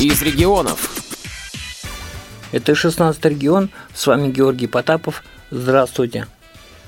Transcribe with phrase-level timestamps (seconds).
[0.00, 0.90] из регионов.
[2.52, 5.24] Это 16 регион, с вами Георгий Потапов.
[5.50, 6.26] Здравствуйте.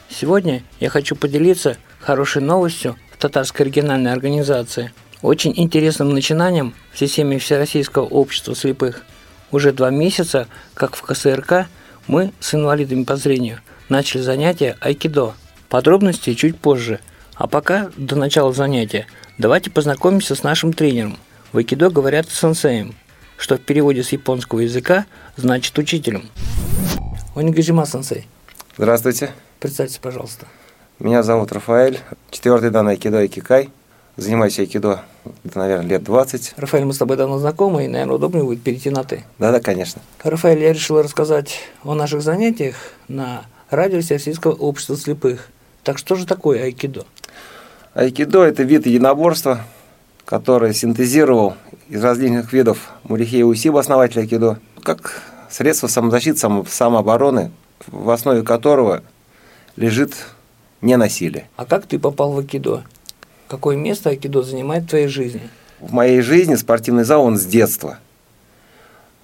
[0.08, 4.92] Сегодня я хочу поделиться хорошей новостью в татарской региональной организации.
[5.22, 9.04] Очень интересным начинанием в системе Всероссийского общества слепых.
[9.50, 11.66] Уже два месяца, как в КСРК,
[12.06, 15.34] мы с инвалидами по зрению начали занятия айкидо.
[15.68, 17.00] Подробности чуть позже.
[17.34, 21.18] А пока, до начала занятия, давайте познакомимся с нашим тренером.
[21.52, 22.94] В айкидо говорят сенсеем,
[23.40, 26.28] что в переводе с японского языка значит учителем.
[27.34, 28.28] Онигажима сенсей.
[28.76, 29.30] Здравствуйте.
[29.58, 30.46] Представьте, пожалуйста.
[30.98, 33.70] Меня зовут Рафаэль, четвертый дан айкидо и кикай.
[34.18, 35.02] Занимаюсь айкидо,
[35.54, 36.54] наверное, лет 20.
[36.58, 39.24] Рафаэль, мы с тобой давно знакомы, и, наверное, удобнее будет перейти на «ты».
[39.38, 40.02] Да-да, конечно.
[40.22, 42.76] Рафаэль, я решил рассказать о наших занятиях
[43.08, 45.48] на радио Всероссийского общества слепых.
[45.82, 47.06] Так что же такое айкидо?
[47.94, 49.64] Айкидо– это вид единоборства,
[50.26, 51.54] который синтезировал
[51.90, 57.50] из различных видов Мурихея Усиба, основатель айкидо, как средство самозащиты, само, самообороны,
[57.88, 59.02] в основе которого
[59.74, 60.14] лежит
[60.80, 61.48] ненасилие.
[61.56, 62.84] А как ты попал в айкидо?
[63.48, 65.42] Какое место айкидо занимает в твоей жизни?
[65.80, 67.98] В моей жизни спортивный зал, он с детства.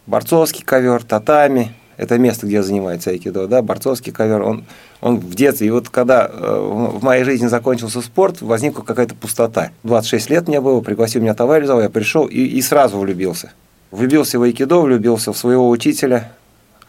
[0.07, 4.65] Борцовский ковер, татами– это место, где занимается айкидо, да, борцовский ковер, он,
[5.01, 5.69] он в детстве.
[5.69, 9.71] И вот когда э, в моей жизни закончился спорт, возникла какая-то пустота.
[9.83, 13.53] 26 лет мне было, пригласил меня товарищ я пришел и, и сразу влюбился.
[13.91, 16.33] Влюбился в айкидо, влюбился в своего учителя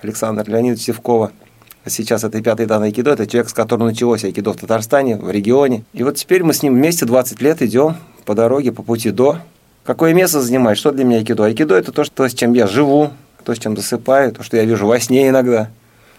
[0.02, 1.32] Александра Леонидовича Севкова–
[1.90, 5.84] Сейчас это пятый дан айкидо, это человек, с которым началось айкидо в Татарстане, в регионе.
[5.94, 9.40] И вот теперь мы с ним вместе 20 лет идем по дороге, по пути до.
[9.84, 10.78] Какое место занимает?
[10.78, 11.46] Что для меня айкидо?
[11.46, 13.12] Айкидо– это то, что, с чем я живу,
[13.48, 15.70] то, с чем засыпаю, то, что я вижу во сне иногда.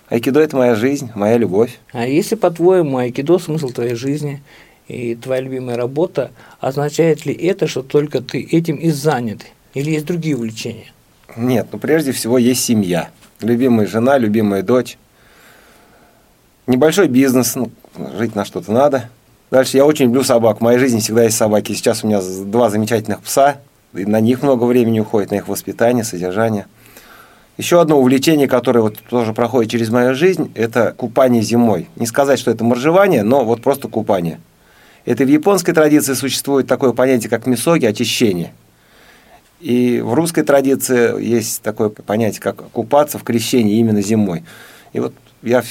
[0.09, 1.79] Айкидо– это моя жизнь, моя любовь.
[1.93, 4.43] А если, по-твоему, айкидо– смысл твоей жизни
[4.89, 9.43] и твоя любимая работа, означает ли это, что только ты этим и занят?
[9.75, 10.91] Или есть другие увлечения?
[11.37, 13.11] Нет, ну прежде всего есть семья.
[13.43, 14.97] Любимая жена, любимая дочь
[16.67, 17.71] небольшой бизнес, ну,
[18.17, 19.11] жить на что-то надо.
[19.51, 20.59] Дальше я очень люблю собак.
[20.59, 21.75] В моей жизни всегда есть собаки.
[21.75, 23.59] Сейчас у меня два замечательных пса.
[23.93, 26.67] И на них много времени уходит, на их воспитание, содержание.
[27.59, 31.89] Еще одно увлечение, которое вот тоже проходит через мою жизнь, это купание зимой.
[31.97, 34.39] Не сказать, что это моржевание, но вот просто купание.
[35.05, 38.53] Это в японской традиции существует такое понятие, как мисоги, очищение.
[39.61, 44.45] И в русской традиции есть такое понятие, как купаться в крещении именно зимой.
[44.93, 45.65] И вот я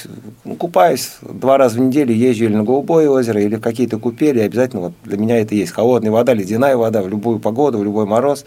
[0.43, 4.41] ну, купаюсь два раза в неделю, езжу или на Голубое озеро, или в какие-то купели,
[4.41, 5.71] обязательно вот для меня это есть.
[5.71, 8.43] Холодная вода, ледяная вода в любую погоду, в любой мороз.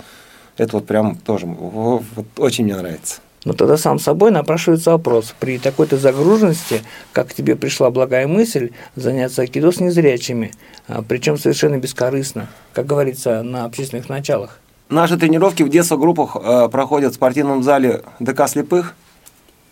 [0.58, 2.02] Это вот прям тоже вот,
[2.36, 3.22] очень мне нравится.
[3.44, 5.34] Ну тогда сам собой напрашивается вопрос.
[5.40, 10.52] При такой-то загруженности, как тебе пришла благая мысль заняться айкидо с незрячими,
[10.88, 14.58] а, причем совершенно бескорыстно, как говорится, на общественных началах?
[14.90, 18.94] Наши тренировки в детских группах э, проходят в спортивном зале ДК «Слепых»,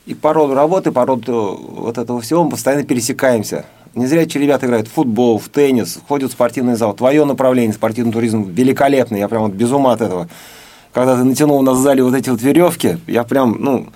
[0.08, 3.66] и по роду работы, по роду вот этого всего мы постоянно пересекаемся.
[3.94, 6.94] Не зря эти ребята играют в футбол, в теннис, ходят в спортивный зал.
[6.94, 9.18] Твое направление, спортивный туризм, великолепный.
[9.18, 10.28] Я прям вот без ума от этого.
[10.92, 13.86] Когда ты натянул у нас в зале вот эти вот веревки, я прям, ну,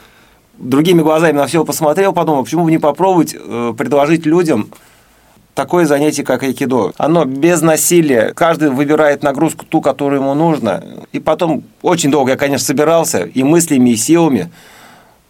[0.59, 4.69] другими глазами на все посмотрел, подумал, почему бы не попробовать э, предложить людям
[5.55, 6.93] такое занятие, как айкидо.
[6.97, 8.33] Оно без насилия.
[8.35, 10.85] Каждый выбирает нагрузку ту, которую ему нужно.
[11.13, 14.51] И потом очень долго я, конечно, собирался и мыслями, и силами.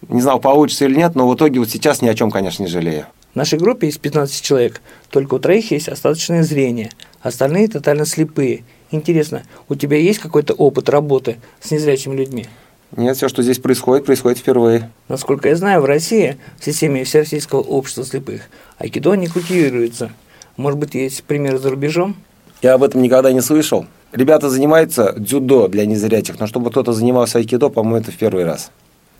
[0.08, 2.68] Не знал, получится или нет, но в итоге вот сейчас ни о чем, конечно, не
[2.68, 3.06] жалею.
[3.32, 4.82] В нашей группе есть 15 человек.
[5.10, 6.90] Только у троих есть остаточное зрение.
[7.22, 8.64] Остальные тотально слепые.
[8.92, 12.47] Интересно, у тебя есть какой-то опыт работы с незрячими людьми?
[12.94, 14.91] Нет, все, что здесь происходит, происходит впервые.
[15.08, 18.42] Насколько я знаю, в России, в системе Всероссийского общества слепых,
[18.76, 20.12] айкидо не культивируется.
[20.58, 22.14] Может быть, есть примеры за рубежом?
[22.60, 23.86] Я об этом никогда не слышал.
[24.12, 28.70] Ребята занимаются дзюдо для незрячих, но чтобы кто-то занимался айкидо, по-моему, это в первый раз.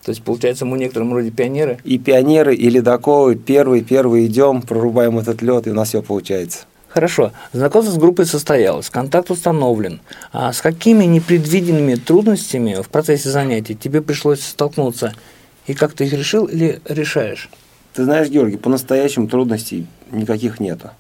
[0.05, 1.79] То есть, получается, мы некоторым роде пионеры?
[1.85, 3.37] И пионеры, и ледоковы.
[3.37, 6.67] Первый, первый идем, прорубаем этот лед, и у нас все получается.
[6.95, 7.33] Хорошо.
[7.53, 10.01] Знакомство с группой состоялось, контакт установлен.
[10.31, 15.15] А с какими непредвиденными трудностями в процессе занятий тебе пришлось столкнуться?
[15.67, 17.49] И как ты их решил или решаешь?
[17.95, 20.91] Ты знаешь, Георгий, по-настоящему трудностей никаких нету.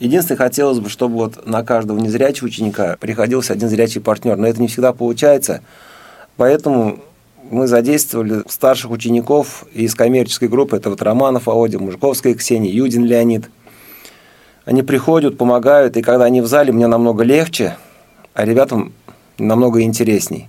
[0.00, 4.60] Единственное, хотелось бы, чтобы вот на каждого незрячего ученика приходился один зрячий партнер, но это
[4.60, 5.62] не всегда получается.
[6.36, 6.98] Поэтому
[7.48, 10.76] мы задействовали старших учеников из коммерческой группы.
[10.76, 13.48] Это вот Романов Володя, Мужиковская Ксения, Юдин Леонид.
[14.64, 17.76] Они приходят, помогают, и когда они в зале, мне намного легче,
[18.34, 18.92] а ребятам
[19.38, 20.48] намного интересней.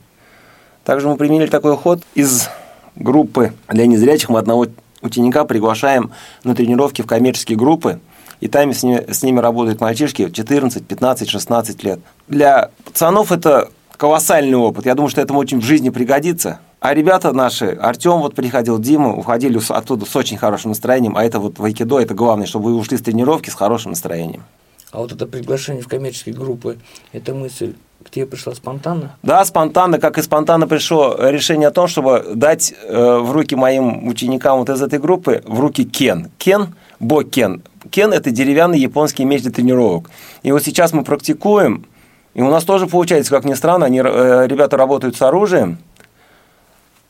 [0.83, 2.49] Также мы применили такой ход из
[2.95, 4.29] группы для незрячих.
[4.29, 4.67] Мы одного
[5.01, 6.11] ученика приглашаем
[6.43, 7.99] на тренировки в коммерческие группы,
[8.39, 11.99] и там с ними, с ними работают мальчишки 14, 15, 16 лет.
[12.27, 14.85] Для пацанов это колоссальный опыт.
[14.85, 16.59] Я думаю, что этому очень в жизни пригодится.
[16.83, 21.39] А ребята наши, Артем вот приходил, Дима, уходили оттуда с очень хорошим настроением, а это
[21.39, 24.43] вот в айкидо, это главное, чтобы вы ушли с тренировки с хорошим настроением.
[24.91, 26.77] А вот это приглашение в коммерческие группы,
[27.13, 29.15] эта мысль к тебе пришла спонтанно?
[29.23, 34.05] Да, спонтанно, как и спонтанно пришло решение о том, чтобы дать э, в руки моим
[34.05, 36.31] ученикам вот из этой группы, в руки кен.
[36.37, 37.63] Кен, бо кен.
[37.91, 40.09] Кен– это деревянный японский меч для тренировок.
[40.41, 41.85] И вот сейчас мы практикуем,
[42.33, 45.77] и у нас тоже получается, как ни странно, они, э, ребята работают с оружием,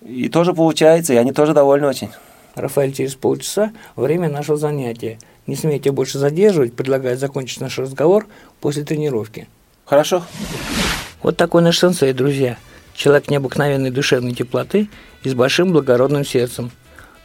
[0.06, 2.10] и тоже получается, и они тоже довольны очень.
[2.56, 5.18] Рафаэль, через полчаса время нашего занятия.
[5.48, 8.28] Не смейте больше задерживать, предлагаю закончить наш разговор
[8.62, 9.48] после тренировки.
[9.86, 10.24] Хорошо.
[11.22, 12.58] Вот такой наш сенсей, друзья.
[12.94, 14.90] Человек необыкновенной душевной теплоты
[15.24, 16.72] и с большим благородным сердцем.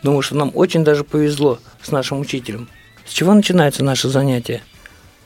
[0.02, 2.68] Думаю, что нам очень даже повезло с нашим учителем.
[3.04, 4.62] С чего начинается наше занятие?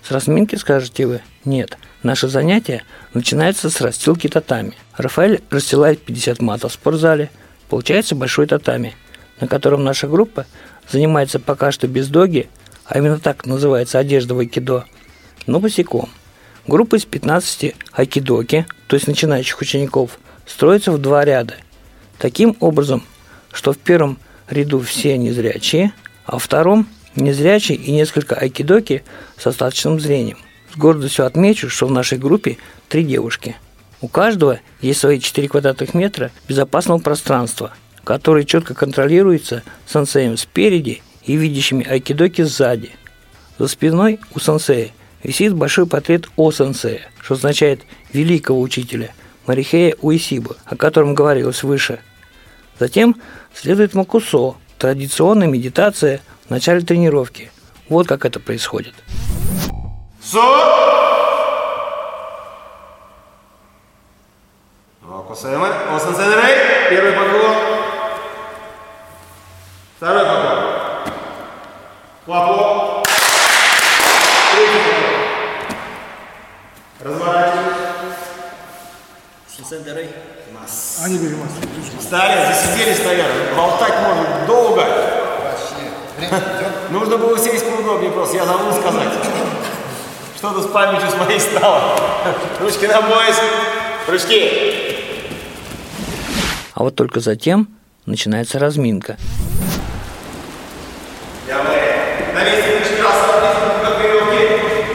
[0.02, 1.20] С разминки, скажете вы?
[1.44, 1.78] Нет.
[2.02, 2.82] Наше занятие
[3.14, 4.74] начинается с расстилки татами.
[4.96, 7.30] Рафаэль расстилает 50 матов в спортзале.
[7.72, 8.94] Получается большой татами,
[9.40, 10.44] на котором наша группа
[10.90, 12.50] занимается пока что без доги,
[12.84, 14.84] а именно так называется одежда в айкидо,
[15.46, 16.10] но босиком.
[16.66, 21.54] Группа из 15 айкидоки, то есть начинающих учеников, строится в два ряда.
[22.18, 23.04] Таким образом,
[23.50, 24.18] что в первом
[24.50, 25.94] ряду все незрячие,
[26.26, 26.86] а во втором
[27.16, 29.02] незрячие и несколько айкидоки
[29.38, 30.36] с остаточным зрением–
[30.74, 32.58] с гордостью отмечу, что в нашей группе
[32.88, 33.56] три девушки.
[34.02, 37.72] У каждого есть свои 4 квадратных метра безопасного пространства,
[38.02, 42.90] которое четко контролируется сенсеем спереди и видящими айкидоки сзади.
[43.58, 44.90] За спиной у сенсея
[45.22, 47.82] висит большой портрет о сенсея, что означает
[48.12, 49.14] великого учителя
[49.46, 52.00] Марихея Уисиба, о котором говорилось выше.
[52.80, 53.14] Затем
[53.54, 57.52] следует макусо, традиционная медитация в начале тренировки.
[57.88, 58.94] Вот как это происходит.
[60.20, 61.01] Со.
[65.42, 65.68] Окусаемы.
[65.92, 66.88] Осан Сенрей.
[66.88, 67.56] Первый поклон.
[69.96, 70.58] Второй поклон.
[72.26, 73.02] Поклон.
[74.54, 75.74] Третий поклон.
[77.00, 77.72] Разворачиваем.
[79.68, 80.14] Сенрей.
[81.04, 81.50] Они бери масс.
[81.98, 83.54] Встали, засиделись, наверное.
[83.56, 84.86] Болтать можно долго.
[85.42, 86.38] Вообще.
[86.90, 89.08] Нужно было сесть поудобнее просто, я забыл сказать.
[90.36, 91.98] Что-то с памятью с моей стало.
[92.60, 93.40] Ручки на пояс.
[94.06, 94.81] Ручки.
[96.74, 97.68] А вот только затем
[98.06, 99.18] начинается разминка.
[101.46, 103.16] Я мы на месте ручки раз,
[103.82, 104.86] как веревки.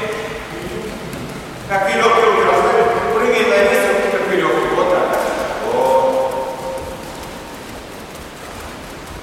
[1.70, 2.62] Как веревки руки раз.
[3.14, 4.76] Прыгай на месте, руки как веревки.
[4.76, 5.20] Вот так.
[5.72, 6.48] Вот.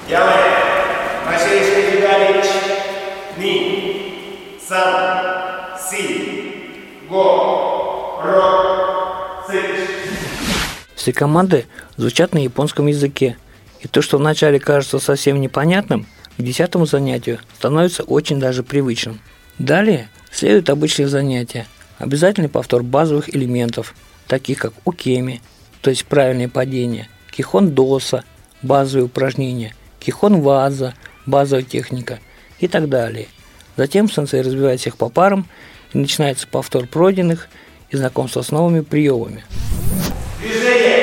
[0.09, 1.33] Я мы.
[1.33, 1.95] Начали шаги
[3.37, 4.59] Ни.
[4.67, 6.05] Сам си,
[7.09, 9.95] го, ро, цич.
[11.05, 11.67] Все команды
[11.99, 13.37] звучат на японском языке,
[13.83, 16.07] и то, что вначале кажется совсем непонятным,
[16.39, 19.21] к десятому занятию становится очень даже привычным.
[19.59, 21.67] Далее следуют обычные занятия,
[21.99, 23.95] обязательный повтор базовых элементов,
[24.27, 25.43] таких как укеми,
[25.83, 28.25] то есть правильное падение, кихон доса,
[28.63, 30.95] базовые упражнения, кихон ваза,
[31.27, 32.19] базовая техника
[32.61, 33.29] и так далее.
[33.77, 35.47] Затем сенсей разбивает всех по парам
[35.93, 37.49] и начинается повтор пройденных
[37.91, 39.45] и знакомство с новыми приемами.
[40.41, 40.95] Движение.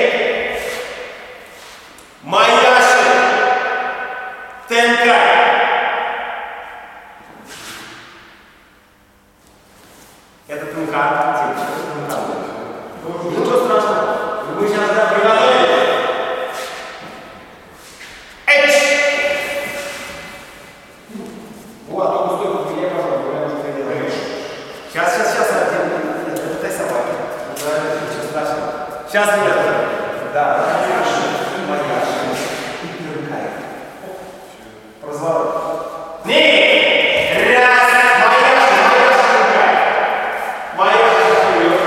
[2.22, 3.10] Маяши.
[4.70, 5.18] Тенкай.
[10.48, 11.56] Это тункан.
[13.26, 14.44] Ничего страшного.
[14.60, 15.70] Вы сейчас да, приготовили?
[18.46, 18.74] Эч.
[21.90, 23.28] Вот, а стойку я, пожалуйста,
[24.94, 25.48] Сейчас, сейчас, сейчас,
[26.62, 27.14] дай собаки.
[27.58, 28.82] Ничего страшного.
[29.12, 29.72] Сейчас, ребята.
[30.34, 30.46] Да,
[30.88, 31.24] маяши,
[31.68, 32.32] маяши.
[32.82, 33.46] И тынкай.
[35.06, 36.26] Разворот.
[36.26, 36.42] Не!
[37.60, 39.74] Раз, маяши, маяши, тынкай.
[40.78, 41.80] Маяши, вперед.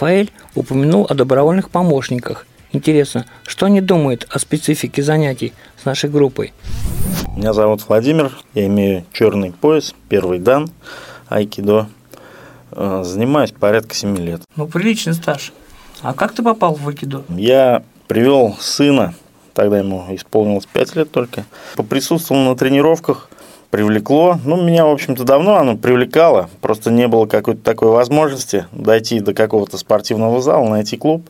[0.00, 2.46] Рафаэль упомянул о добровольных помощниках.
[2.72, 6.54] Интересно, что они думают о специфике занятий с нашей группой?
[7.36, 10.70] Меня зовут Владимир, я имею черный пояс, первый дан,
[11.28, 11.88] айкидо.
[12.72, 14.40] Э, занимаюсь порядка 7 лет.
[14.56, 15.52] Ну, приличный стаж.
[16.00, 17.24] А как ты попал в айкидо?
[17.28, 19.12] Я привел сына,
[19.52, 21.44] тогда ему исполнилось 5 лет только.
[21.76, 23.28] Поприсутствовал на тренировках,
[23.70, 24.38] привлекло.
[24.44, 26.50] Ну, меня, в общем-то, давно оно привлекало.
[26.60, 31.28] Просто не было какой-то такой возможности дойти до какого-то спортивного зала, найти клуб.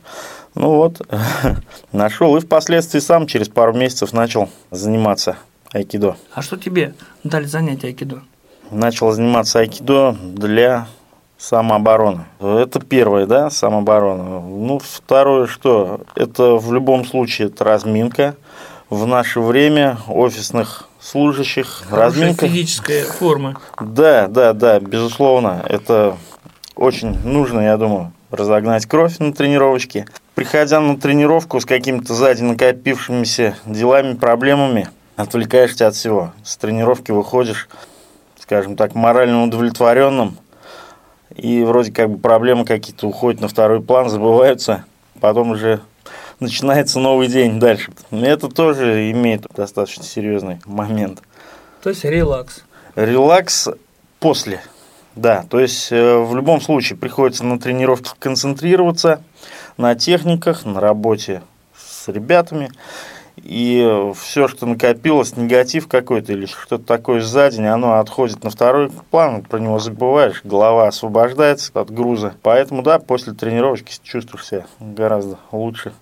[0.53, 1.01] Ну вот,
[1.93, 5.37] нашел и впоследствии сам через пару месяцев начал заниматься
[5.71, 6.17] айкидо.
[6.33, 6.93] А что тебе
[7.23, 8.21] дали занятия айкидо?
[8.69, 10.87] Начал заниматься айкидо для
[11.41, 12.27] Самооборона.
[12.39, 14.41] Это первое, да, самооборона.
[14.41, 16.01] Ну, второе, что?
[16.13, 18.35] Это в любом случае это разминка.
[18.91, 22.45] В наше время офисных служащих Хорошая разминка.
[22.45, 23.57] физическая форма.
[23.79, 25.63] Да, да, да, безусловно.
[25.65, 26.17] Это
[26.75, 30.07] очень нужно, я думаю, разогнать кровь на тренировочке.
[30.35, 36.33] Приходя на тренировку с какими-то сзади накопившимися делами, проблемами, отвлекаешься от всего.
[36.43, 37.69] С тренировки выходишь,
[38.41, 40.37] скажем так, морально удовлетворенным,
[41.33, 44.83] и вроде как бы проблемы какие-то уходят на второй план, забываются,
[45.21, 45.79] потом уже
[46.41, 47.91] начинается новый день дальше.
[48.11, 51.21] Это тоже имеет достаточно серьезный момент.
[51.81, 52.63] То есть релакс.
[52.95, 53.69] Релакс
[54.19, 54.61] после.
[55.15, 59.21] Да, то есть э, в любом случае приходится на тренировке концентрироваться
[59.77, 61.41] на техниках, на работе
[61.75, 62.71] с ребятами.
[63.37, 68.91] И все, что накопилось, негатив какой-то или что-то такое за день, оно отходит на второй
[69.09, 72.35] план, про него забываешь, голова освобождается от груза.
[72.41, 75.93] Поэтому, да, после тренировки чувствуешь себя гораздо лучше.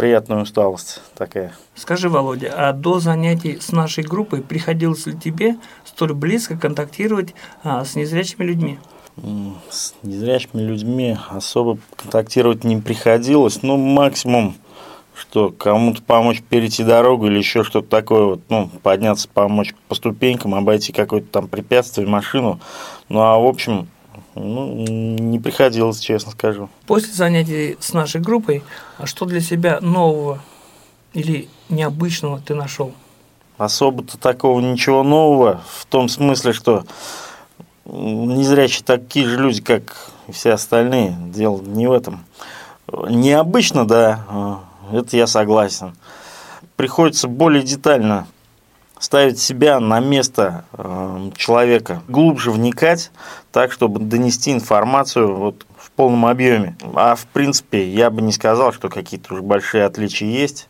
[0.00, 1.52] Приятная усталость такая.
[1.74, 7.84] Скажи, Володя, а до занятий с нашей группой приходилось ли тебе столь близко контактировать а,
[7.84, 8.78] с незрячими людьми?
[9.68, 13.62] С незрячими людьми особо контактировать не приходилось.
[13.62, 14.54] Ну, максимум,
[15.14, 20.54] что кому-то помочь перейти дорогу или еще что-то такое, вот, ну, подняться, помочь по ступенькам,
[20.54, 22.58] обойти какое-то там препятствие, машину.
[23.10, 23.86] Ну, а в общем,
[24.34, 26.68] ну, не приходилось, честно скажу.
[26.86, 28.62] После занятий с нашей группой,
[28.98, 30.40] а что для себя нового
[31.12, 32.92] или необычного ты нашел?
[33.58, 36.84] Особо-то такого ничего нового, в том смысле, что
[37.84, 41.16] незрячие такие же люди, как и все остальные.
[41.26, 42.24] Дело не в этом.
[43.08, 44.60] Необычно, да,
[44.92, 45.94] это я согласен.
[46.76, 48.26] Приходится более детально
[49.00, 53.10] ставить себя на место э, человека, глубже вникать,
[53.50, 56.76] так, чтобы донести информацию вот в полном объеме.
[56.94, 60.68] А в принципе, я бы не сказал, что какие-то уже большие отличия есть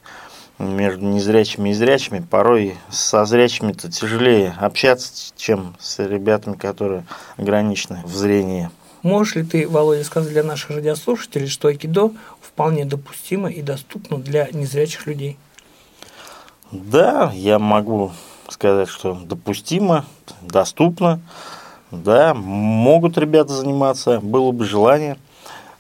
[0.59, 2.21] между незрячими и зрячими.
[2.21, 7.05] Порой со зрячими-то тяжелее общаться, чем с ребятами, которые
[7.37, 8.71] ограничены в зрении.
[9.03, 14.49] Можешь ли ты, Володя, сказать для наших радиослушателей, что айкидо вполне допустимо и доступно для
[14.53, 15.39] незрячих людей?
[16.73, 18.13] Да, я могу
[18.49, 20.05] сказать, что допустимо,
[20.41, 21.21] доступно.
[21.91, 25.17] Да, могут ребята заниматься, было бы желание.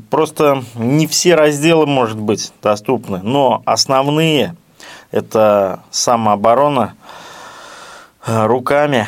[0.08, 4.56] Просто не все разделы, может быть, доступны, но основные–
[5.12, 6.94] это самооборона
[8.26, 9.06] руками,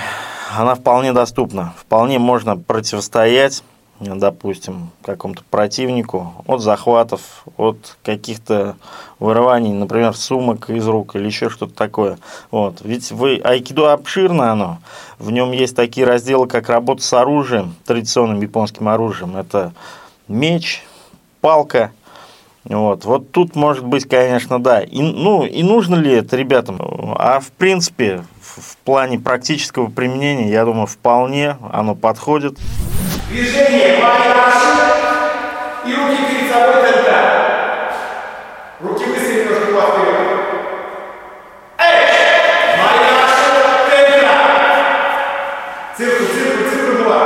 [0.57, 1.75] она вполне доступна.
[1.77, 3.65] Вполне можно противостоять
[4.03, 8.77] допустим, какому-то противнику от захватов, от каких-то
[9.19, 12.19] вырываний, например, сумок из рук или еще что-то такое.
[12.51, 12.81] Вот.
[12.83, 14.79] Ведь вы, айкидо обширно оно,
[15.19, 19.37] в нем есть такие разделы, как работа с оружием, традиционным японским оружием.
[19.37, 19.73] Это
[20.29, 20.85] меч,
[21.41, 21.93] палка,
[22.65, 24.83] вот, вот тут может быть, конечно, да.
[24.83, 26.79] И, ну, и нужно ли это ребятам?
[27.19, 32.59] А в принципе, в плане практического применения, я думаю, вполне оно подходит.
[33.33, 34.73] Движение наши
[35.87, 37.19] и руки перед собой тогда.
[38.79, 40.19] Руки быстрее немножко вперед.
[45.97, 47.21] Цирку, цирку, цирку два.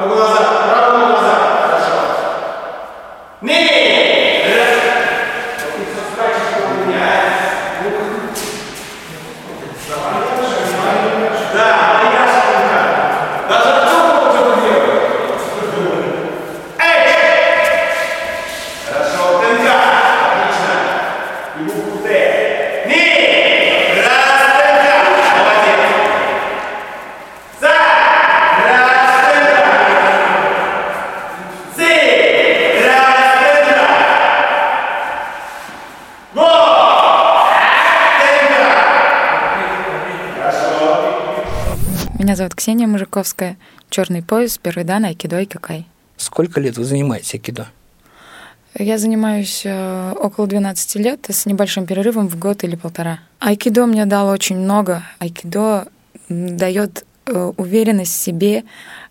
[0.00, 1.34] На глаза, право на глаза.
[1.62, 1.94] Хорошо.
[3.42, 3.58] Не!
[11.54, 11.66] Да,
[12.02, 12.80] ноги наши тенка.
[13.48, 13.94] Даже кто
[14.32, 15.02] что делает?
[18.88, 19.74] Хорошо, тенка.
[20.32, 20.74] Отлично.
[21.58, 22.06] И букву Т.
[22.86, 23.02] Ни.
[24.00, 24.92] Раз, тенка.
[25.36, 25.82] Молодец.
[27.60, 27.74] За.
[28.66, 29.62] Раз, тенка.
[31.76, 31.92] Зи.
[32.86, 33.84] Раз, тенка.
[36.34, 36.48] Го.
[42.18, 42.41] Тенка.
[42.52, 43.56] Зовут Ксения Мужиковская.
[43.88, 45.86] Черный пояс, первый дан, айкидо и какай.
[46.18, 47.68] Сколько лет вы занимаетесь айкидо?
[48.78, 53.20] Я занимаюсь э, около 12 лет с небольшим перерывом в год или полтора.
[53.40, 55.02] Айкидо мне дало очень много.
[55.18, 55.88] Айкидо
[56.28, 58.64] дает э, уверенность в себе,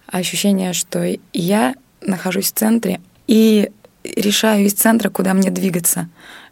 [0.06, 3.72] ощущение, что я нахожусь в центре и
[4.04, 6.10] решаю из центра, куда мне двигаться.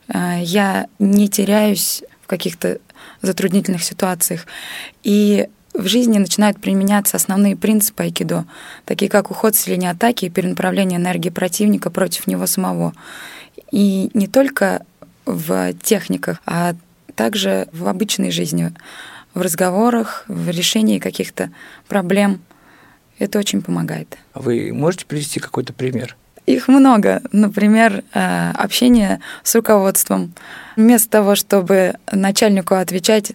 [0.08, 2.80] Э, Я не теряюсь в каких-то
[3.22, 4.48] затруднительных ситуациях.
[5.04, 8.46] И в жизни начинают применяться основные принципы айкидо,
[8.86, 12.94] такие как уход с линии атаки и перенаправление энергии противника против него самого.
[13.72, 14.86] И не только
[15.26, 16.76] в техниках, а
[17.16, 18.72] также в обычной жизни,
[19.34, 21.52] в разговорах, в решении каких-то
[21.88, 22.42] проблем.
[23.20, 24.18] Это очень помогает.
[24.34, 26.16] А вы можете привести какой-то пример?
[26.50, 27.22] Их много.
[27.32, 30.34] Например, э, общение с руководством.
[30.76, 33.34] Вместо того, чтобы начальнику отвечать,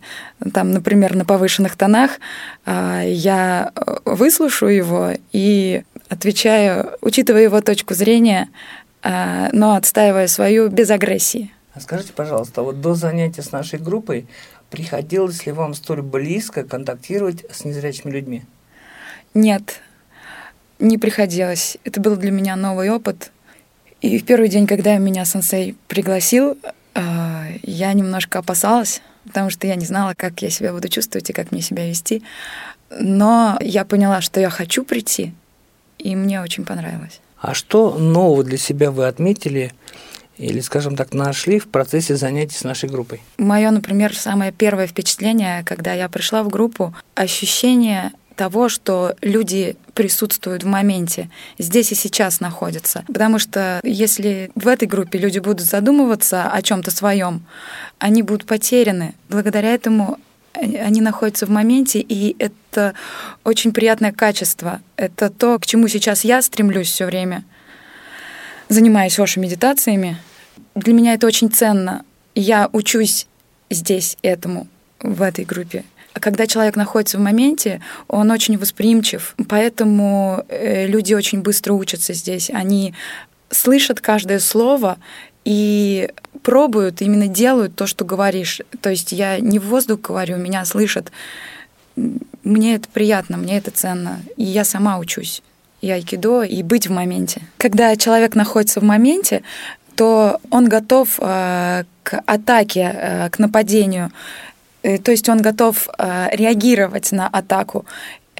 [0.52, 2.18] там, например, на повышенных тонах,
[2.66, 3.70] э, я
[4.04, 8.48] выслушаю его и отвечаю, учитывая его точку зрения,
[9.04, 11.52] э, но отстаивая свою без агрессии.
[11.72, 14.26] А скажите, пожалуйста, вот до занятия с нашей группой
[14.70, 18.42] приходилось ли вам столь близко контактировать с незрячими людьми?
[19.34, 19.80] Нет,
[20.78, 21.76] не приходилось.
[21.84, 23.30] Это был для меня новый опыт.
[24.00, 26.58] И в первый день, когда меня сенсей пригласил,
[26.94, 31.32] а, я немножко опасалась, потому что я не знала, как я себя буду чувствовать и
[31.32, 32.22] как мне себя вести.
[32.90, 35.32] Но я поняла, что я хочу прийти,
[35.98, 37.20] и мне очень понравилось.
[37.40, 39.72] А что нового для себя вы отметили
[40.36, 43.22] или, скажем так, нашли в процессе занятий с нашей группой?
[43.38, 50.64] Мое, например, самое первое впечатление, когда я пришла в группу, ощущение того, что люди присутствуют
[50.64, 53.04] в моменте, здесь и сейчас находятся.
[53.06, 57.44] Потому что если в этой группе люди будут задумываться о чем-то своем,
[57.98, 59.14] они будут потеряны.
[59.28, 60.18] Благодаря этому
[60.52, 62.94] они находятся в моменте, и это
[63.42, 64.80] очень приятное качество.
[64.96, 67.44] Это то, к чему сейчас я стремлюсь все время.
[68.68, 70.16] Занимаюсь вашими медитациями.
[70.74, 72.04] Для меня это очень ценно.
[72.34, 73.26] Я учусь
[73.70, 74.68] здесь этому,
[75.00, 75.84] в этой группе
[76.14, 82.50] когда человек находится в моменте, он очень восприимчив, поэтому э, люди очень быстро учатся здесь.
[82.50, 82.94] Они
[83.50, 84.98] слышат каждое слово
[85.44, 86.10] и
[86.42, 88.60] пробуют, именно делают то, что говоришь.
[88.80, 91.10] То есть я не в воздух говорю, меня слышат.
[91.96, 94.20] Мне это приятно, мне это ценно.
[94.36, 95.42] И я сама учусь
[95.80, 97.42] и айкидо, и быть в моменте.
[97.58, 99.42] Когда человек находится в моменте,
[99.96, 104.10] то он готов э, к атаке, э, к нападению.
[104.84, 107.86] Э, то есть он готов э, реагировать на атаку.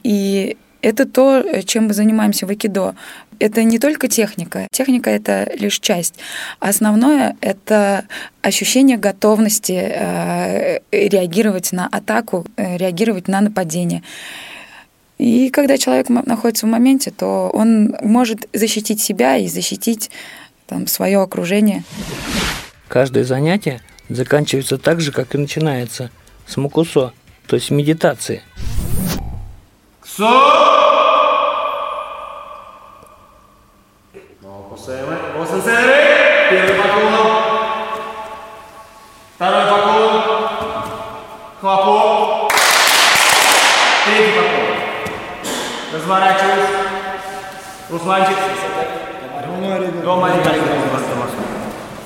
[0.05, 2.95] И это то, чем мы занимаемся в Акидо.
[3.41, 4.69] Это не только техника.
[4.71, 6.15] Техника— это лишь часть.
[6.61, 8.05] Основное— это
[8.43, 14.03] ощущение готовности э, реагировать на атаку, реагировать на нападение.
[15.17, 20.11] И когда человек находится в моменте, то он может защитить себя и защитить
[20.67, 21.83] там, свое окружение.
[22.89, 26.11] Каждое занятие заканчивается так же, как и начинается–
[26.47, 27.13] с мукусо,
[27.47, 28.43] то есть медитации.
[30.01, 30.75] Ксо!
[36.51, 37.37] Первый поклон.
[39.37, 40.23] Второй поклон.
[41.61, 42.53] Хлопок.
[44.05, 44.77] Третий поклон.
[45.95, 46.69] Разворачиваюсь.
[47.91, 48.37] Русланчик.
[50.05, 50.61] Дома, ребята.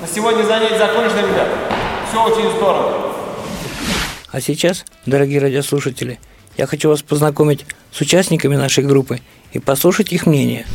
[0.01, 1.47] На сегодня занятие закончено, ребят.
[2.09, 3.08] Все очень здорово.
[4.31, 6.19] А сейчас, дорогие радиослушатели,
[6.55, 9.21] я хочу вас познакомить с участниками нашей группы
[9.53, 10.67] и послушать их мнение.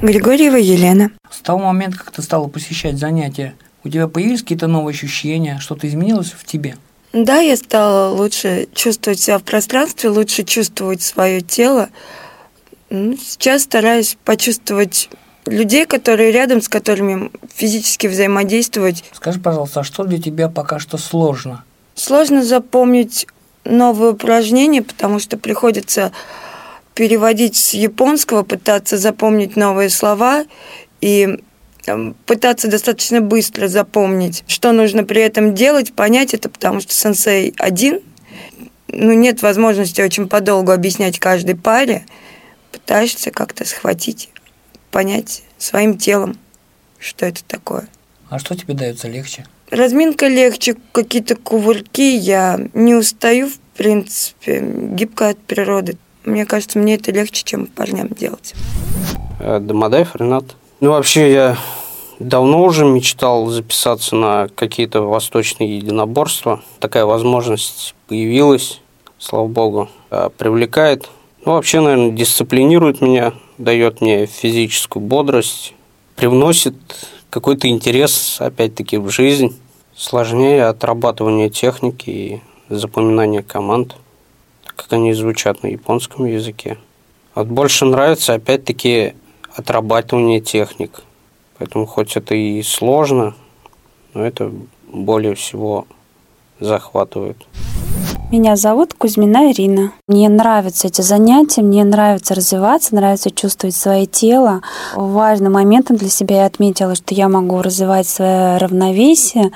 [0.00, 1.10] Григорьева Елена.
[1.30, 5.86] С того момента, как ты стала посещать занятия, у тебя появились какие-то новые ощущения, что-то
[5.86, 6.76] изменилось в тебе?
[7.12, 11.90] Да, я стала лучше чувствовать себя в пространстве, лучше чувствовать свое тело.
[12.88, 15.10] Ну, сейчас стараюсь почувствовать
[15.44, 19.04] людей, которые рядом, с которыми физически взаимодействовать.
[19.12, 21.64] Скажи, пожалуйста, а что для тебя пока что сложно?
[21.98, 23.26] Сложно запомнить
[23.64, 26.12] новые упражнения, потому что приходится
[26.94, 30.44] переводить с японского, пытаться запомнить новые слова
[31.00, 31.40] и
[31.86, 37.52] эм, пытаться достаточно быстро запомнить, что нужно при этом делать, понять это, потому что сенсей
[37.58, 37.98] один,
[38.86, 42.06] ну, нет возможности очень подолгу объяснять каждой паре,
[42.70, 44.30] пытаешься как-то схватить,
[44.92, 46.38] понять своим телом,
[47.00, 47.88] что это такое.
[48.30, 49.46] А что тебе дается легче?
[49.70, 55.98] Разминка легче, какие-то кувырки, я не устаю, в принципе, гибко от природы.
[56.24, 58.54] Мне кажется, мне это легче, чем парням делать.
[59.40, 60.56] Э, Домодаев Ренат.
[60.80, 61.58] Ну, вообще, я
[62.18, 66.62] давно уже мечтал записаться на какие-то восточные единоборства.
[66.80, 68.80] Такая возможность появилась,
[69.18, 69.88] слава богу.
[70.10, 71.08] Э, привлекает.
[71.44, 75.74] Ну, вообще, наверное, дисциплинирует меня, дает мне физическую бодрость,
[76.16, 76.74] привносит
[77.30, 79.58] какой-то интерес, опять-таки, в жизнь.
[79.96, 83.96] Сложнее отрабатывание техники и запоминание команд,
[84.64, 86.78] как они звучат на японском языке.
[87.34, 89.14] Вот больше нравится, опять-таки,
[89.52, 91.02] отрабатывание техник.
[91.58, 93.34] Поэтому хоть это и сложно,
[94.14, 94.52] но это
[94.86, 95.86] более всего
[96.60, 97.36] захватывает.
[98.30, 99.92] Меня зовут Кузьмина Ирина.
[100.06, 104.60] Мне нравятся эти занятия, мне нравится развиваться, нравится чувствовать свое тело.
[104.94, 109.50] Важным моментом для себя я отметила, что я могу развивать свое равновесие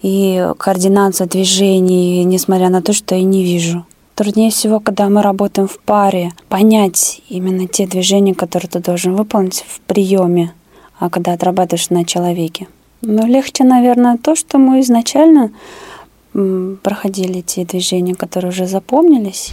[0.00, 3.84] и координацию движений, несмотря на то, что я не вижу.
[4.14, 9.64] Труднее всего, когда мы работаем в паре, понять именно те движения, которые ты должен выполнить
[9.68, 10.54] в приеме,
[10.98, 12.66] а когда отрабатываешь на человеке.
[13.02, 15.52] Но легче, наверное, то, что мы изначально
[16.32, 19.52] проходили те движения, которые уже запомнились.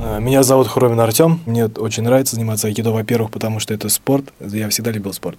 [0.00, 1.40] А, меня зовут Хромин Артем.
[1.46, 4.32] Мне очень нравится заниматься айкидо, во-первых, потому что это спорт.
[4.40, 5.38] Я всегда любил спорт.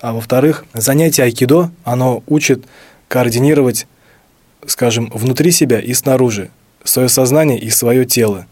[0.00, 2.64] А во-вторых, занятие айкидо, оно учит
[3.08, 3.86] координировать,
[4.66, 6.50] скажем, внутри себя и снаружи
[6.84, 8.46] свое сознание и свое тело.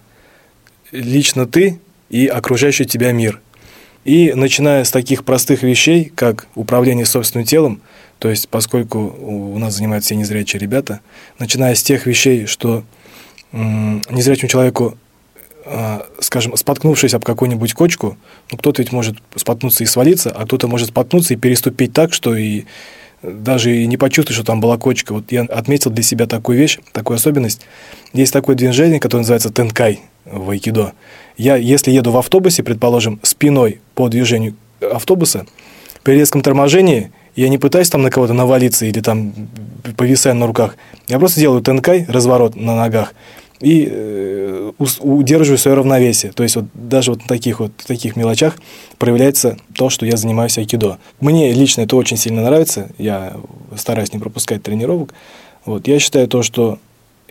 [0.93, 3.41] Лично ты и окружающий тебя мир.
[4.07, 7.81] И начиная с таких простых вещей, как управление собственным телом–
[8.19, 11.01] то есть, поскольку у нас занимаются все незрячие ребята,
[11.39, 12.85] начиная с тех вещей, что
[13.53, 14.97] незрячему человеку,
[15.67, 18.17] а, скажем, споткнувшись об какую-нибудь кочку,
[18.51, 22.35] ну, кто-то ведь может споткнуться и свалиться, а кто-то может споткнуться и переступить так, что
[22.35, 22.65] и
[23.23, 25.13] даже и не почувствуешь, что там была кочка.
[25.13, 27.63] Вот я отметил для себя такую вещь, такую особенность.
[28.13, 30.93] Есть такое движение, которое называется тенкай в айкидо.
[31.37, 35.47] Я, если еду в автобусе, предположим, спиной по движению автобуса,
[36.03, 39.33] при резком торможении– я не пытаюсь там на кого-то навалиться или там
[39.97, 40.77] повисаю на руках.
[41.07, 43.13] Я просто делаю тенкай, разворот на ногах,
[43.61, 46.33] и э, удерживаю свое равновесие.
[46.33, 48.57] То есть вот даже вот в таких вот таких мелочах
[48.97, 50.97] проявляется то, что я занимаюсь айкидо.
[51.21, 52.89] Мне лично это очень сильно нравится.
[52.97, 53.37] Я
[53.77, 55.13] стараюсь не пропускать тренировок.
[55.67, 55.87] Вот.
[55.87, 56.79] Я считаю то, что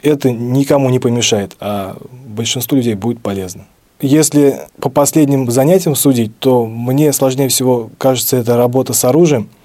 [0.02, 3.66] это никому не помешает, а большинству людей будет полезно.
[4.02, 9.50] Если по последним занятиям судить, то мне сложнее всего кажется это работа с оружием–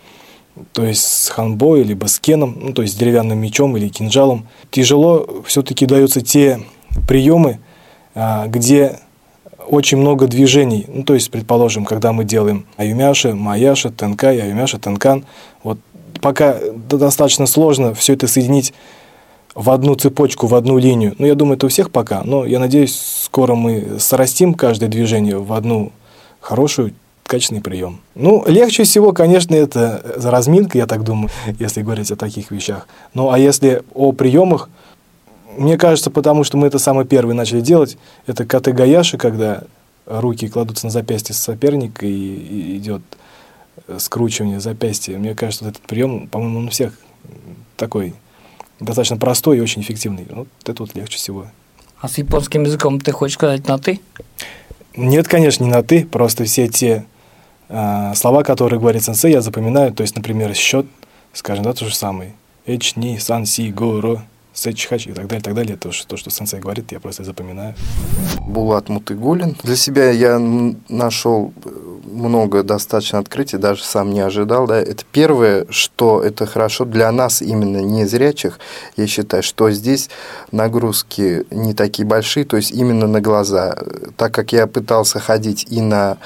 [0.72, 4.46] то есть с ханбой, либо с кеном, ну, то есть деревянным мечом или кинжалом.
[4.70, 6.60] Тяжело все-таки даются те
[7.08, 7.60] приемы,
[8.14, 8.98] а, где
[9.66, 10.86] очень много движений.
[10.88, 15.24] Ну, то есть, предположим, когда мы делаем аюмяша, маяша, тенкай, аюмяша, тенкан,
[15.62, 15.78] вот
[16.20, 16.56] пока
[16.88, 18.72] достаточно сложно все это соединить
[19.60, 21.14] в одну цепочку, в одну линию.
[21.18, 25.36] Ну, я думаю, это у всех пока, но я надеюсь, скоро мы срастим каждое движение
[25.36, 25.92] в одну
[26.40, 26.94] хорошую
[27.24, 28.00] качественный прием.
[28.14, 32.88] Ну, легче всего, конечно, это разминка, я так думаю, если говорить о таких вещах.
[33.12, 34.70] Ну, а если о приемах,
[35.58, 39.64] мне кажется, потому что мы это самое первое начали делать, это каты гаяши, когда
[40.06, 43.02] руки кладутся на запястье соперника и, и идет
[43.98, 45.18] скручивание запястья.
[45.18, 46.94] Мне кажется, вот этот прием, по-моему, он у всех
[47.76, 48.14] такой
[48.80, 50.26] достаточно простой и очень эффективный.
[50.30, 51.46] Вот это вот легче всего.
[52.00, 54.00] А с японским языком ты хочешь сказать на «ты»?
[54.96, 57.04] Нет, конечно, не на «ты», просто все те
[57.68, 59.92] а, слова, которые говорит сенсей, я запоминаю.
[59.92, 60.86] То есть, например, счет,
[61.32, 62.32] скажем, да, то же самое.
[62.66, 64.22] Эч, ни, сан, си, го, ро,
[64.60, 65.76] сэч, хач и так далее, так далее.
[65.76, 67.74] То, что, то, что сенсей говорит, я просто запоминаю.
[68.46, 69.56] Булат Мутыгулин.
[69.62, 70.38] Для себя я
[70.88, 71.70] нашел э,
[72.04, 74.66] много достаточно открытий, даже сам не ожидал.
[74.66, 74.80] Да.
[74.80, 78.58] Это первое, что это хорошо для нас, именно незрячих,
[78.96, 80.10] я считаю, что здесь
[80.52, 83.76] нагрузки не такие большие, то есть именно на глаза.
[84.16, 86.18] Так как я пытался ходить и на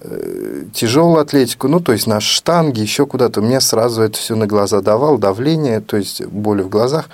[0.00, 4.46] Э, тяжелую атлетику, ну, то есть на штанги, еще куда-то, мне сразу это все на
[4.46, 7.08] глаза давал, давление, то есть боли в глазах.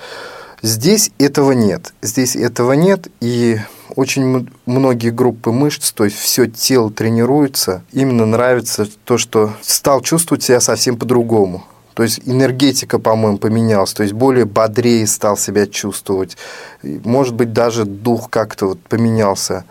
[0.64, 1.92] Здесь этого нет.
[2.00, 3.58] Здесь этого нет, и
[3.94, 7.84] очень многие группы мышц, то есть все тело тренируется.
[7.92, 11.64] Именно нравится то, что стал чувствовать себя совсем по-другому.
[11.92, 16.36] То есть энергетика, по-моему, поменялась, то есть более бодрее стал себя чувствовать.
[16.82, 19.64] Может быть, даже дух как-то вот поменялся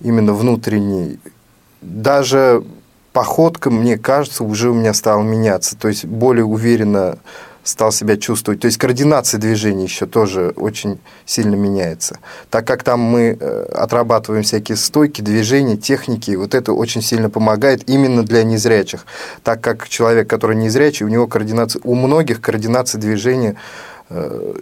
[0.00, 1.18] именно внутренний
[1.80, 2.64] даже
[3.12, 5.76] походка, мне кажется, уже у меня стала меняться.
[5.76, 7.18] То есть более уверенно
[7.68, 8.60] стал себя чувствовать.
[8.60, 12.18] То есть координация движений еще тоже очень сильно меняется.
[12.50, 17.88] Так как там мы э, отрабатываем всякие стойки, движения, техники, вот это очень сильно помогает
[17.88, 19.04] именно для незрячих.
[19.42, 23.56] Так как человек, который незрячий, у него координация, у многих координация движения
[24.08, 24.54] э,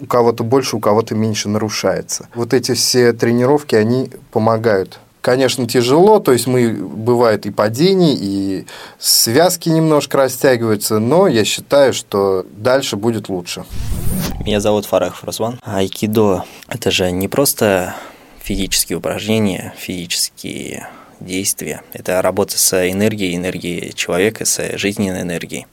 [0.00, 2.28] у кого-то больше, у кого-то меньше нарушается.
[2.34, 8.66] Вот эти все тренировки, они помогают конечно, тяжело, то есть мы, бывает и падений, и
[8.98, 13.64] связки немножко растягиваются, но я считаю, что дальше будет лучше.
[14.44, 15.58] Меня зовут Фарах Фросван.
[15.64, 17.96] Айкидо– это же не просто
[18.42, 20.88] физические упражнения, физические
[21.20, 21.80] действия.
[21.94, 25.66] Это работа с энергией, энергией человека, с жизненной энергией.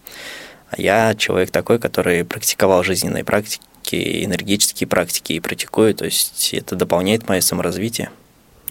[0.69, 6.77] А я человек такой, который практиковал жизненные практики, энергетические практики и практикую, то есть это
[6.77, 8.11] дополняет мое саморазвитие.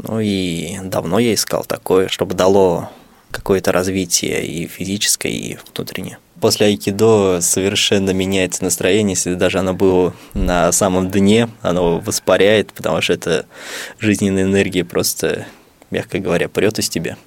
[0.02, 2.90] Ну и давно я искал такое, чтобы дало
[3.30, 6.18] какое-то развитие и физическое, и внутреннее.
[6.40, 13.00] После айкидо совершенно меняется настроение, если даже оно было на самом дне, оно воспаряет, потому
[13.02, 13.46] что это
[13.98, 15.46] жизненная энергия просто,
[15.90, 17.18] мягко говоря, прет из тебя.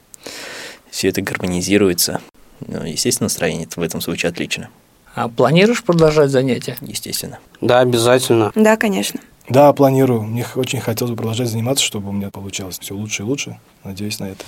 [0.89, 2.21] Все это гармонизируется.
[2.67, 4.69] Ну, естественно, настроение в этом случае отлично.
[5.13, 6.75] А планируешь продолжать занятия?
[6.81, 7.37] Естественно.
[7.61, 8.51] Да, обязательно.
[8.55, 9.19] Да, конечно.
[9.49, 10.23] Да, планирую.
[10.23, 13.59] Мне очень хотелось бы продолжать заниматься, чтобы у меня получалось все лучше и лучше.
[13.83, 14.45] Надеюсь на это.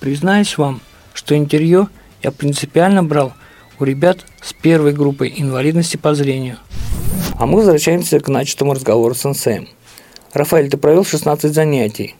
[0.00, 0.80] Признаюсь вам,
[1.12, 1.88] что интервью
[2.22, 3.32] я принципиально брал
[3.78, 6.56] у ребят с первой группой инвалидности по зрению.
[7.38, 9.68] А мы возвращаемся к начатому разговору с сенсеем.
[10.32, 12.14] Рафаэль, ты провел 16 занятий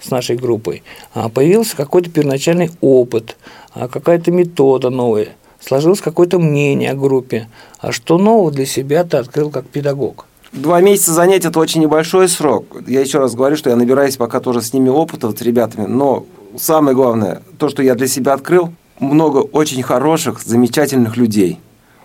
[0.00, 0.82] с нашей группой.
[1.14, 3.36] А появился какой-то первоначальный опыт,
[3.72, 5.28] а какая-то метода новая,
[5.60, 7.48] сложилось какое-то мнение о группе.
[7.78, 10.26] А что нового для себя ты открыл как педагог?
[10.52, 12.76] Два месяца занятий– это очень небольшой срок.
[12.86, 15.86] Я еще раз говорю, что я набираюсь пока тоже с ними опыта, вот с ребятами.
[15.86, 16.26] Но
[16.58, 21.58] самое главное, то, что я для себя открыл, много очень хороших, замечательных людей.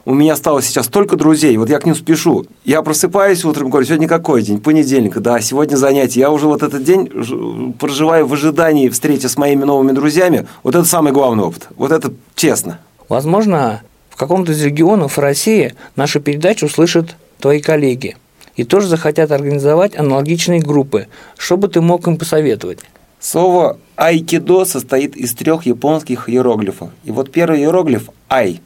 [0.05, 2.45] У меня осталось сейчас только друзей, вот я к ним спешу.
[2.63, 4.62] Я просыпаюсь утром, говорю, сегодня какой день?
[4.62, 6.21] Понедельник, да, сегодня занятие.
[6.21, 10.47] Я уже вот этот день проживаю в ожидании встречи с моими новыми друзьями.
[10.63, 11.67] Вот это самый главный опыт.
[11.75, 12.79] Вот это честно.
[13.10, 18.15] Возможно, в каком-то из регионов России нашу передачу услышат твои коллеги
[18.58, 21.08] и тоже захотят организовать аналогичные группы.
[21.38, 22.80] Что бы ты мог им посоветовать?
[23.20, 26.89] Слово айкидо состоит из трех японских иероглифов.
[27.06, 28.62] И вот первый иероглиф «ай»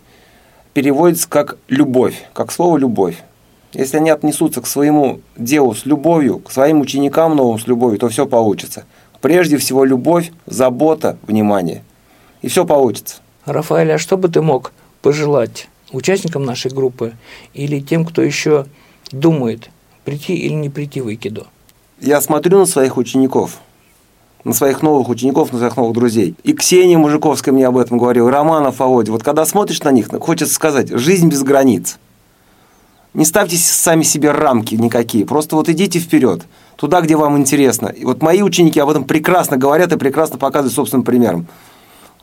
[0.74, 3.18] переводится как «любовь», как слово «любовь».
[3.74, 8.10] Если они отнесутся к своему делу с любовью, к своим ученикам новым с любовью, то
[8.10, 8.86] все получится.
[9.22, 11.84] Прежде всего любовь, забота, внимание.
[12.42, 13.18] И все получится.
[13.46, 17.14] Рафаэль, а что бы ты мог пожелать участникам нашей группы
[17.54, 18.66] или тем, кто еще
[19.12, 19.70] думает,
[20.04, 21.48] прийти или не прийти в Айкидо?
[22.00, 23.60] Я смотрю на своих учеников–
[24.44, 26.36] на своих новых учеников, на своих новых друзей.
[26.44, 29.12] И Ксения Мужиковская мне об этом говорила, Романов Володя.
[29.12, 31.98] Вот когда смотришь на них, хочется сказать, жизнь без границ.
[33.14, 36.44] Не ставьте сами себе рамки никакие, просто вот идите вперед,
[36.78, 37.88] туда, где вам интересно.
[37.88, 41.46] И вот мои ученики об этом прекрасно говорят и прекрасно показывают собственным примером.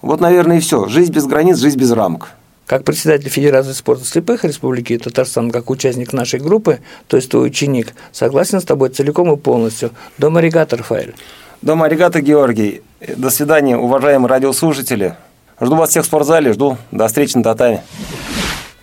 [0.01, 0.87] Вот, наверное, и все.
[0.87, 2.31] Жизнь без границ, жизнь без рамок.
[2.69, 7.95] Как председатель Федерации спорта слепых Республики Татарстан, как участник нашей группы, то есть твой ученик,
[8.13, 9.91] согласен с тобой целиком и полностью.
[10.19, 11.15] Дома регатор Файль.
[11.63, 12.83] Дома Аригата Георгий.
[13.17, 15.17] До свидания, уважаемые радиослушатели.
[15.59, 16.77] Жду вас всех в спортзале, жду.
[16.93, 17.83] До встречи на татаме.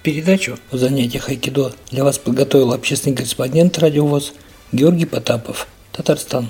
[0.02, 4.34] Передачу о занятиях айкидо для вас подготовил общественный корреспондент радиовоз
[4.72, 6.50] Георгий Потапов, Татарстан.